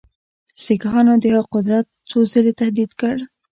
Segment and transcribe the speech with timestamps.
[0.63, 3.15] سیکهانو د هغه قدرت څو ځله تهدید کړ.